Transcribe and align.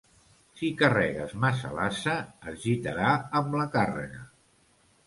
Si 0.61 0.69
carregues 0.79 1.35
massa 1.45 1.71
l'ase, 1.81 2.17
es 2.53 2.59
gitarà 2.65 3.13
amb 3.43 3.61
la 3.63 3.71
càrrega. 3.79 4.27